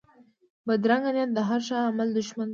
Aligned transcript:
بدرنګه 0.67 1.11
نیت 1.15 1.29
د 1.33 1.39
هر 1.49 1.61
ښه 1.67 1.77
عمل 1.89 2.09
دشمن 2.19 2.47
دی 2.47 2.49